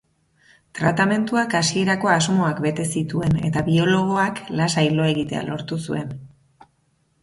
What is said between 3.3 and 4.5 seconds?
eta biologoak